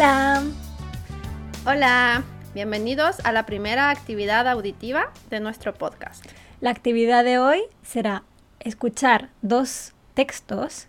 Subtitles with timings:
[0.00, 0.42] Hola.
[1.66, 2.24] Hola.
[2.54, 6.24] Bienvenidos a la primera actividad auditiva de nuestro podcast.
[6.62, 8.22] La actividad de hoy será
[8.60, 10.86] escuchar dos textos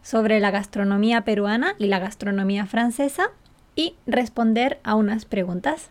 [0.00, 3.32] sobre la gastronomía peruana y la gastronomía francesa
[3.76, 5.90] y responder a unas preguntas.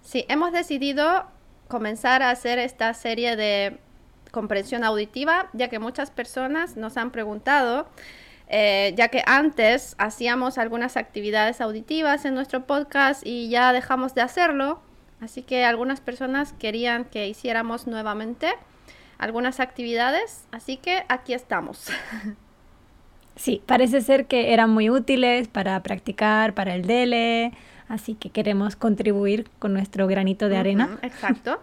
[0.00, 1.26] Sí, hemos decidido
[1.68, 3.76] comenzar a hacer esta serie de
[4.30, 7.88] comprensión auditiva, ya que muchas personas nos han preguntado,
[8.52, 14.22] eh, ya que antes hacíamos algunas actividades auditivas en nuestro podcast y ya dejamos de
[14.22, 14.82] hacerlo,
[15.20, 18.52] así que algunas personas querían que hiciéramos nuevamente
[19.18, 21.86] algunas actividades, así que aquí estamos.
[23.36, 27.52] Sí, parece ser que eran muy útiles para practicar, para el DELE,
[27.90, 30.98] así que queremos contribuir con nuestro granito de arena.
[31.02, 31.60] exacto.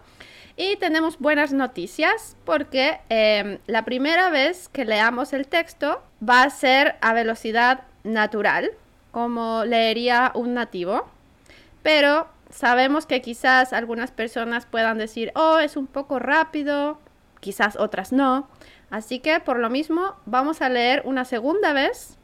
[0.56, 6.50] Y tenemos buenas noticias porque em, la primera vez que leamos el texto va a
[6.50, 8.70] ser a velocidad natural,
[9.10, 11.08] como leería un nativo,
[11.82, 16.98] pero sabemos que quizás algunas personas puedan decir, oh, es un poco rápido,
[17.40, 18.48] quizás otras no.
[18.90, 22.18] Así que por lo mismo vamos a leer una segunda vez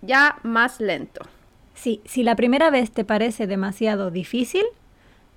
[0.00, 1.20] ya más lento.
[1.74, 4.64] Sí, si la primera vez te parece demasiado difícil,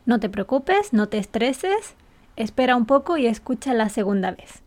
[0.05, 1.95] no te preocupes, no te estreses,
[2.35, 4.61] espera un poco y escucha la segunda vez.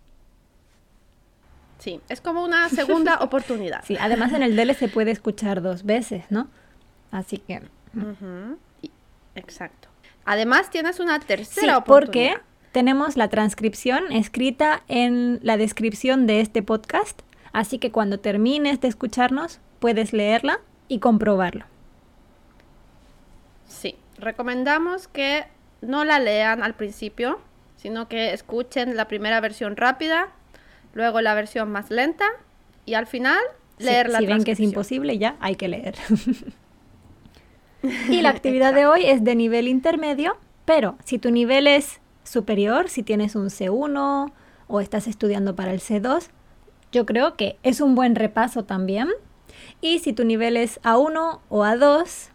[1.79, 3.83] Sí, es como una segunda oportunidad.
[3.85, 6.49] Sí, además en el DELE se puede escuchar dos veces, ¿no?
[7.11, 7.63] Así que...
[9.35, 9.89] Exacto.
[10.27, 12.33] Además tienes una tercera sí, oportunidad.
[12.35, 18.81] porque tenemos la transcripción escrita en la descripción de este podcast, así que cuando termines
[18.81, 20.61] de escucharnos puedes leerla
[20.91, 21.65] y comprobarlo.
[23.67, 25.45] Sí, recomendamos que
[25.81, 27.39] no la lean al principio,
[27.77, 30.29] sino que escuchen la primera versión rápida,
[30.93, 32.27] luego la versión más lenta
[32.85, 33.39] y al final
[33.79, 35.95] leer la Si ven que es imposible, ya hay que leer.
[38.11, 42.89] y la actividad de hoy es de nivel intermedio, pero si tu nivel es superior,
[42.89, 44.33] si tienes un C1
[44.67, 46.31] o estás estudiando para el C2,
[46.91, 49.09] yo creo que es un buen repaso también.
[49.81, 52.29] Y si tu nivel es A1 o A2,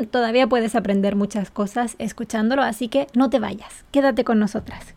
[0.00, 4.94] mm, todavía puedes aprender muchas cosas escuchándolo, así que no te vayas, quédate con nosotras.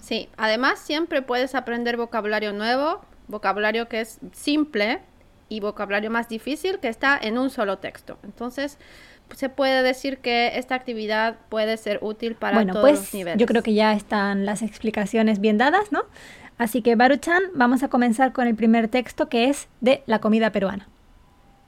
[0.00, 5.00] Sí, además siempre puedes aprender vocabulario nuevo, vocabulario que es simple
[5.48, 8.18] y vocabulario más difícil que está en un solo texto.
[8.22, 8.78] Entonces,
[9.34, 13.40] se puede decir que esta actividad puede ser útil para bueno, todos pues, los niveles.
[13.40, 16.04] Yo creo que ya están las explicaciones bien dadas, ¿no?
[16.56, 20.52] Así que, Baruchan, vamos a comenzar con el primer texto que es de la comida
[20.52, 20.88] peruana.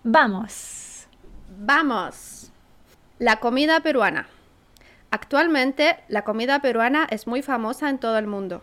[0.04, 1.08] Vamos.
[1.58, 2.52] Vamos.
[3.18, 4.28] La comida peruana.
[5.10, 8.62] Actualmente, la comida peruana es muy famosa en todo el mundo.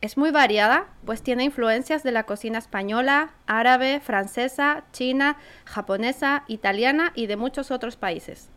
[0.00, 7.10] Es muy variada, pues tiene influencias de la cocina española, árabe, francesa, china, japonesa, italiana
[7.16, 8.48] y de muchos otros países.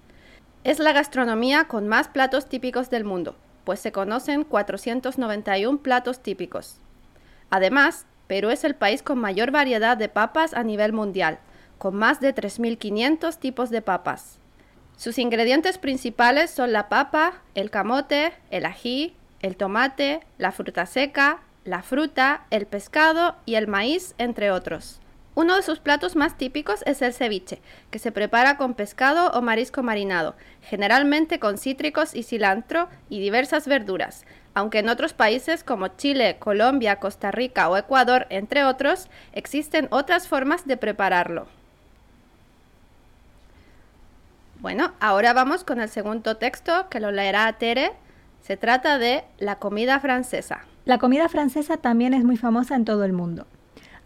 [0.64, 6.80] Es la gastronomía con más platos típicos del mundo, pues se conocen 491 platos típicos.
[7.50, 11.40] Además, Perú es el país con mayor variedad de papas a nivel mundial,
[11.80, 14.38] con más de 3.500 tipos de papas.
[14.96, 21.40] Sus ingredientes principales son la papa, el camote, el ají, el tomate, la fruta seca,
[21.64, 25.00] la fruta, el pescado y el maíz, entre otros.
[25.34, 29.42] Uno de sus platos más típicos es el ceviche, que se prepara con pescado o
[29.42, 35.88] marisco marinado, generalmente con cítricos y cilantro y diversas verduras, aunque en otros países como
[35.88, 41.48] Chile, Colombia, Costa Rica o Ecuador, entre otros, existen otras formas de prepararlo.
[44.60, 47.94] Bueno, ahora vamos con el segundo texto que lo leerá Tere
[48.42, 50.66] se trata de la comida francesa.
[50.86, 53.46] La comida francesa también es muy famosa en todo el mundo.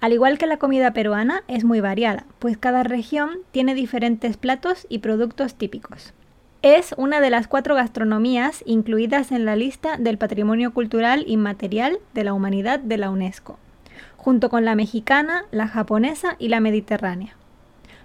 [0.01, 4.86] Al igual que la comida peruana, es muy variada, pues cada región tiene diferentes platos
[4.89, 6.13] y productos típicos.
[6.62, 12.24] Es una de las cuatro gastronomías incluidas en la lista del Patrimonio Cultural Inmaterial de
[12.24, 13.57] la Humanidad de la UNESCO,
[14.18, 17.36] junto con la mexicana, la japonesa y la mediterránea.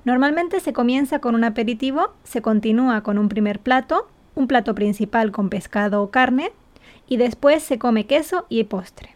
[0.04, 4.08] Normalmente se comienza con un aperitivo, se continúa con un primer plato,
[4.40, 6.50] un plato principal con pescado o carne
[7.06, 9.14] y después se come queso y postre.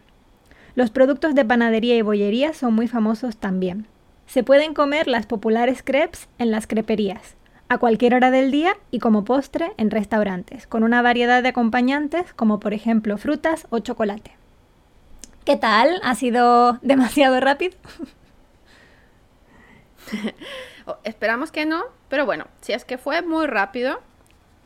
[0.75, 3.87] Los productos de panadería y bollería son muy famosos también.
[4.27, 7.35] Se pueden comer las populares crepes en las creperías,
[7.69, 12.33] a cualquier hora del día y como postre en restaurantes, con una variedad de acompañantes
[12.33, 14.31] como por ejemplo frutas o chocolate.
[15.45, 16.01] ¿Qué tal?
[16.03, 17.75] ¿Ha sido demasiado rápido?
[20.87, 24.01] Oh, esperamos que no, pero bueno, si es que fue muy rápido,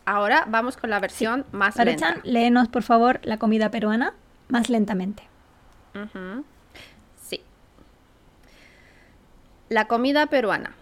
[0.09, 2.15] Ahora vamos con la versión más lenta.
[2.23, 4.15] léenos por favor la comida peruana
[4.47, 5.21] más lentamente.
[7.21, 7.44] Sí.
[9.69, 10.73] La comida peruana.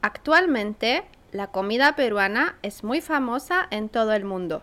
[0.00, 4.62] Actualmente, la comida peruana es muy famosa en todo el mundo.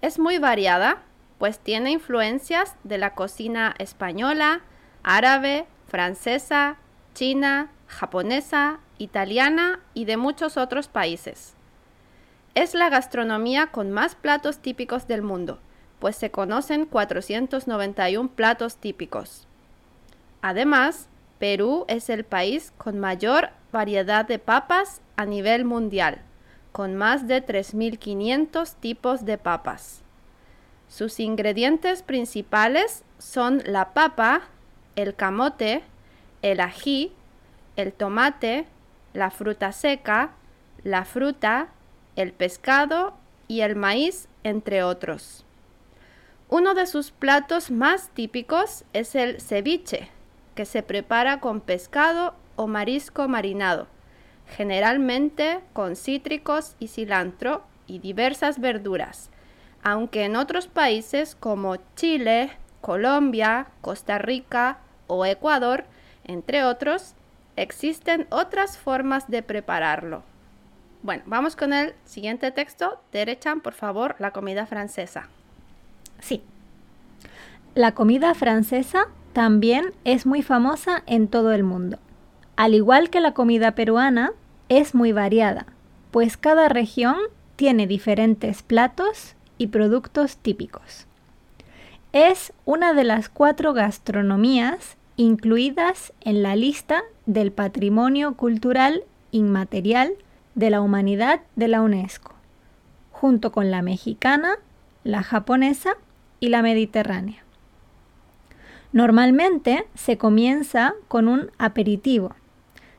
[0.00, 0.98] Es muy variada,
[1.38, 4.60] pues tiene influencias de la cocina española,
[5.02, 6.76] árabe, francesa,
[7.14, 11.57] china, japonesa, italiana y de muchos otros países.
[12.58, 15.60] Es la gastronomía con más platos típicos del mundo,
[16.00, 19.46] pues se conocen 491 platos típicos.
[20.42, 21.08] Además,
[21.38, 26.18] Perú es el país con mayor variedad de papas a nivel mundial,
[26.72, 30.02] con más de 3.500 tipos de papas.
[30.88, 34.40] Sus ingredientes principales son la papa,
[34.96, 35.84] el camote,
[36.42, 37.12] el ají,
[37.76, 38.66] el tomate,
[39.12, 40.32] la fruta seca,
[40.82, 41.68] la fruta,
[42.18, 43.14] el pescado
[43.46, 45.44] y el maíz, entre otros.
[46.48, 50.08] Uno de sus platos más típicos es el ceviche,
[50.56, 53.86] que se prepara con pescado o marisco marinado,
[54.56, 59.30] generalmente con cítricos y cilantro y diversas verduras,
[59.84, 62.50] aunque en otros países como Chile,
[62.80, 65.84] Colombia, Costa Rica o Ecuador,
[66.24, 67.14] entre otros,
[67.54, 70.24] existen otras formas de prepararlo.
[71.02, 73.00] Bueno, vamos con el siguiente texto.
[73.12, 75.28] Derechan, por favor, la comida francesa.
[76.20, 76.42] Sí.
[77.74, 81.98] La comida francesa también es muy famosa en todo el mundo.
[82.56, 84.32] Al igual que la comida peruana,
[84.68, 85.66] es muy variada,
[86.10, 87.16] pues cada región
[87.54, 91.06] tiene diferentes platos y productos típicos.
[92.12, 100.14] Es una de las cuatro gastronomías incluidas en la lista del Patrimonio Cultural Inmaterial
[100.58, 102.34] de la Humanidad de la UNESCO,
[103.12, 104.56] junto con la mexicana,
[105.04, 105.96] la japonesa
[106.40, 107.44] y la mediterránea.
[108.92, 112.34] Normalmente se comienza con un aperitivo,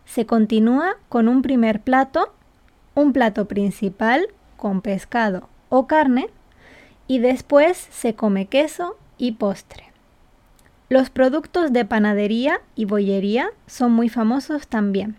[0.05, 2.33] se continúa con un primer plato,
[2.95, 6.29] un plato principal con pescado o carne
[7.07, 9.91] y después se come queso y postre.
[10.87, 15.17] Los productos de panadería y bollería son muy famosos también.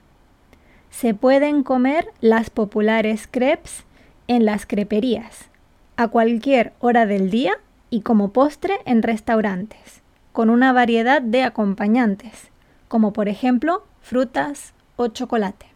[0.91, 3.85] Se pueden comer las populares crepes
[4.29, 5.49] en las creperías,
[5.97, 7.55] a cualquier hora del día
[7.91, 10.03] y como postre en restaurantes,
[10.33, 12.51] con una variedad de acompañantes,
[12.89, 15.67] como por ejemplo frutas o chocolate.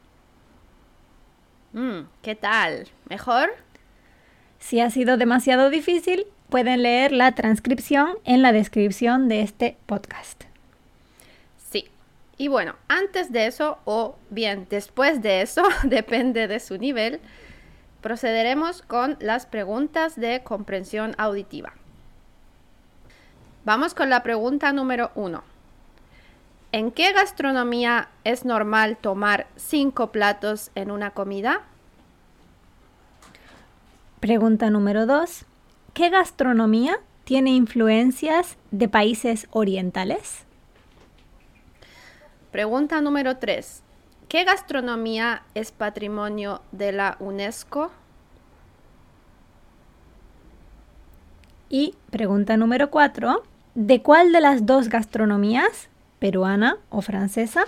[1.72, 2.88] Mm, ¿Qué tal?
[3.08, 3.50] ¿Mejor?
[4.58, 10.44] Si ha sido demasiado difícil, pueden leer la transcripción en la descripción de este podcast.
[12.36, 17.20] Y bueno, antes de eso, o bien después de eso, depende de su nivel,
[18.00, 21.74] procederemos con las preguntas de comprensión auditiva.
[23.64, 25.42] Vamos con la pregunta número uno.
[26.70, 31.62] ¿En qué gastronomía es normal tomar cinco platos en una comida?
[34.20, 35.46] Pregunta número dos.
[35.94, 40.44] ¿Qué gastronomía tiene influencias de países orientales?
[42.54, 43.82] Pregunta número tres.
[44.28, 47.90] ¿Qué gastronomía es patrimonio de la UNESCO?
[51.68, 53.42] Y pregunta número cuatro.
[53.74, 55.88] ¿De cuál de las dos gastronomías,
[56.20, 57.64] peruana o francesa,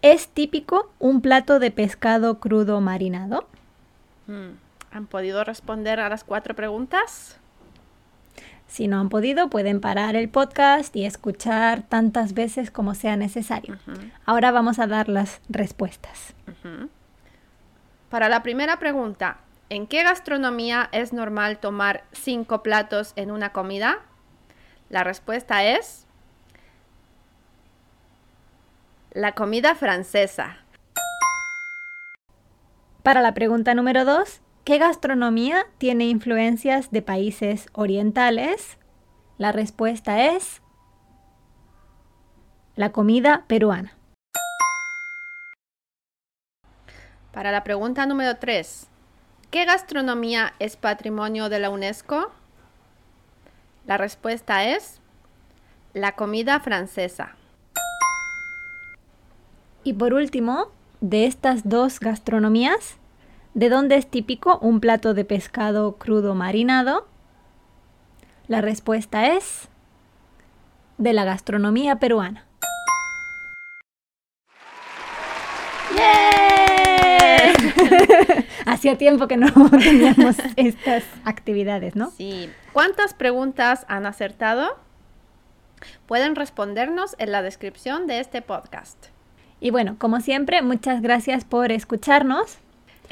[0.00, 3.48] es típico un plato de pescado crudo marinado?
[4.28, 4.50] Hmm,
[4.92, 7.40] ¿Han podido responder a las cuatro preguntas?
[8.66, 13.78] Si no han podido, pueden parar el podcast y escuchar tantas veces como sea necesario.
[14.24, 16.34] Ahora vamos a dar las respuestas.
[18.10, 24.00] Para la primera pregunta, ¿en qué gastronomía es normal tomar cinco platos en una comida?
[24.88, 26.06] La respuesta es
[29.12, 30.58] la comida francesa.
[33.02, 38.78] Para la pregunta número dos, ¿qué gastronomía tiene influencias de países orientales?
[39.36, 40.62] La respuesta es
[42.74, 43.96] la comida peruana.
[47.32, 48.88] Para la pregunta número tres,
[49.50, 52.32] ¿qué gastronomía es patrimonio de la UNESCO?
[53.86, 55.00] La respuesta es
[55.92, 57.36] la comida francesa.
[59.82, 60.68] Y por último,
[61.02, 62.96] de estas dos gastronomías,
[63.54, 67.06] ¿de dónde es típico un plato de pescado crudo marinado?
[68.48, 69.68] La respuesta es
[70.98, 72.46] de la gastronomía peruana.
[78.66, 82.10] Hacía tiempo que no teníamos estas actividades, ¿no?
[82.10, 82.50] Sí.
[82.72, 84.78] ¿Cuántas preguntas han acertado?
[86.06, 89.06] Pueden respondernos en la descripción de este podcast.
[89.60, 92.58] Y bueno, como siempre, muchas gracias por escucharnos.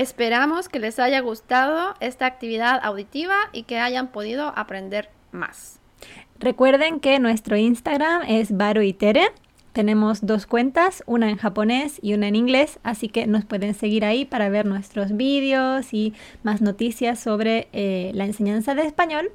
[0.03, 5.79] Esperamos que les haya gustado esta actividad auditiva y que hayan podido aprender más.
[6.41, 9.29] Recuerden que nuestro Instagram es baruitere.
[9.73, 14.05] Tenemos dos cuentas, una en japonés y una en inglés, así que nos pueden seguir
[14.05, 19.31] ahí para ver nuestros vídeos y más noticias sobre eh, la enseñanza de español.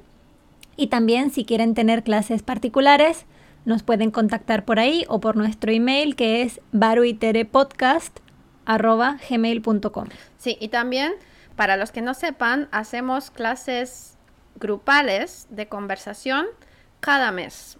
[0.76, 3.24] Y también si quieren tener clases particulares,
[3.64, 6.60] nos pueden contactar por ahí o por nuestro email que es
[8.68, 10.08] baruiterepodcast.gmail.com.
[10.36, 11.14] Sí, y también
[11.56, 14.16] para los que no sepan, hacemos clases
[14.60, 16.46] grupales de conversación
[17.00, 17.78] cada mes.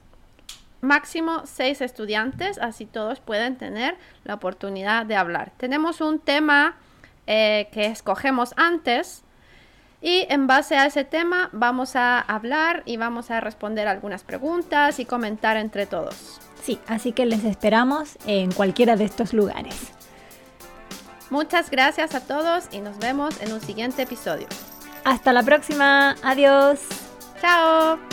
[0.81, 5.53] Máximo seis estudiantes, así todos pueden tener la oportunidad de hablar.
[5.59, 6.77] Tenemos un tema
[7.27, 9.23] eh, que escogemos antes
[10.01, 15.01] y en base a ese tema vamos a hablar y vamos a responder algunas preguntas
[15.01, 16.41] y comentar entre todos.
[16.63, 19.98] Sí, así que les esperamos en cualquiera de estos lugares.
[21.31, 24.47] Muchas gracias a todos y nos vemos en un siguiente episodio.
[25.05, 26.17] Hasta la próxima.
[26.23, 26.81] Adiós.
[27.41, 28.08] Chao.